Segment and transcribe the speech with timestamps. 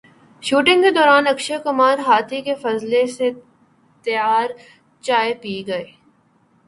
[0.43, 3.29] shooting کے دوران اکشے کمار ہاتھی کے فضلے سے
[4.05, 4.47] تیار
[5.03, 5.85] چائے پی گئے